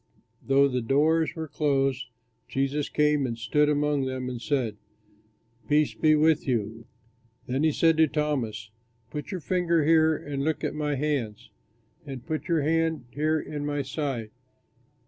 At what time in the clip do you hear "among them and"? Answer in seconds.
3.69-4.41